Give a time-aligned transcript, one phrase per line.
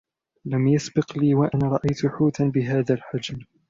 [0.45, 3.39] لم يسبق لي و أن رأيت حوتا بهذا الحجم.